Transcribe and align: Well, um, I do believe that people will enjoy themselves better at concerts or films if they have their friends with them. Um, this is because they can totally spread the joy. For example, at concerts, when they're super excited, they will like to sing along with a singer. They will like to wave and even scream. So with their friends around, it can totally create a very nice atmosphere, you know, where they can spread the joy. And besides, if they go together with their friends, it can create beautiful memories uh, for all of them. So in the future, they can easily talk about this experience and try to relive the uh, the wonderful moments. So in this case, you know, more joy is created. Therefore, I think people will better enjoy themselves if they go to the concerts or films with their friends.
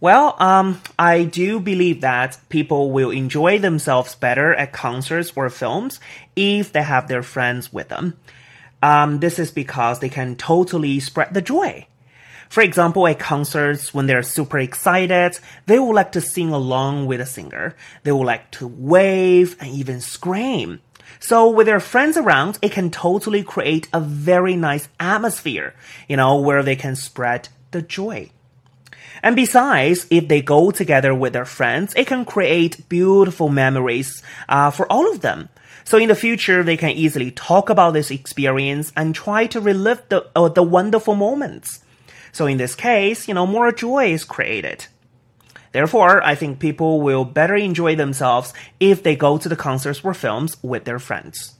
Well, 0.00 0.34
um, 0.38 0.80
I 0.98 1.24
do 1.24 1.60
believe 1.60 2.00
that 2.00 2.38
people 2.48 2.90
will 2.90 3.10
enjoy 3.10 3.58
themselves 3.58 4.14
better 4.14 4.54
at 4.54 4.72
concerts 4.72 5.30
or 5.36 5.50
films 5.50 6.00
if 6.34 6.72
they 6.72 6.82
have 6.82 7.06
their 7.06 7.22
friends 7.22 7.70
with 7.70 7.88
them. 7.88 8.16
Um, 8.82 9.20
this 9.20 9.38
is 9.38 9.50
because 9.50 9.98
they 9.98 10.08
can 10.08 10.36
totally 10.36 11.00
spread 11.00 11.34
the 11.34 11.42
joy. 11.42 11.86
For 12.48 12.62
example, 12.62 13.06
at 13.06 13.18
concerts, 13.18 13.92
when 13.92 14.06
they're 14.06 14.22
super 14.22 14.58
excited, 14.58 15.38
they 15.66 15.78
will 15.78 15.94
like 15.94 16.12
to 16.12 16.22
sing 16.22 16.50
along 16.50 17.04
with 17.04 17.20
a 17.20 17.26
singer. 17.26 17.76
They 18.02 18.10
will 18.10 18.24
like 18.24 18.50
to 18.52 18.66
wave 18.66 19.56
and 19.60 19.70
even 19.70 20.00
scream. 20.00 20.80
So 21.18 21.50
with 21.50 21.66
their 21.66 21.78
friends 21.78 22.16
around, 22.16 22.58
it 22.62 22.72
can 22.72 22.90
totally 22.90 23.42
create 23.42 23.86
a 23.92 24.00
very 24.00 24.56
nice 24.56 24.88
atmosphere, 24.98 25.74
you 26.08 26.16
know, 26.16 26.40
where 26.40 26.62
they 26.62 26.74
can 26.76 26.96
spread 26.96 27.50
the 27.70 27.82
joy. 27.82 28.30
And 29.22 29.36
besides, 29.36 30.06
if 30.10 30.28
they 30.28 30.42
go 30.42 30.70
together 30.70 31.14
with 31.14 31.32
their 31.32 31.44
friends, 31.44 31.94
it 31.94 32.06
can 32.06 32.24
create 32.24 32.88
beautiful 32.88 33.48
memories 33.48 34.22
uh, 34.48 34.70
for 34.70 34.90
all 34.90 35.10
of 35.10 35.20
them. 35.20 35.48
So 35.84 35.98
in 35.98 36.08
the 36.08 36.14
future, 36.14 36.62
they 36.62 36.76
can 36.76 36.90
easily 36.90 37.30
talk 37.30 37.68
about 37.68 37.92
this 37.92 38.10
experience 38.10 38.92
and 38.96 39.14
try 39.14 39.46
to 39.48 39.60
relive 39.60 40.02
the 40.08 40.26
uh, 40.36 40.48
the 40.48 40.62
wonderful 40.62 41.16
moments. 41.16 41.80
So 42.32 42.46
in 42.46 42.58
this 42.58 42.74
case, 42.74 43.26
you 43.26 43.34
know, 43.34 43.46
more 43.46 43.72
joy 43.72 44.12
is 44.12 44.24
created. 44.24 44.86
Therefore, 45.72 46.22
I 46.22 46.34
think 46.34 46.58
people 46.58 47.00
will 47.00 47.24
better 47.24 47.54
enjoy 47.54 47.94
themselves 47.94 48.52
if 48.78 49.02
they 49.02 49.16
go 49.16 49.38
to 49.38 49.48
the 49.48 49.56
concerts 49.56 50.02
or 50.02 50.14
films 50.14 50.56
with 50.62 50.84
their 50.84 50.98
friends. 50.98 51.54